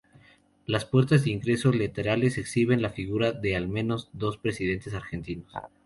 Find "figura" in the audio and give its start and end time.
2.89-3.33